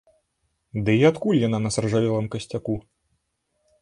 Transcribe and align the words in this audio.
Ды 0.87 0.95
і 1.01 1.03
адкуль 1.11 1.39
яна 1.47 1.57
на 1.67 1.73
саржавелым 1.75 2.27
касцяку? 2.37 2.73